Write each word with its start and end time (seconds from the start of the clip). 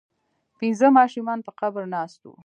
پنځه 0.59 0.87
ماشومان 0.97 1.39
په 1.45 1.51
قبر 1.59 1.83
ناست 1.95 2.19
وو. 2.23 2.33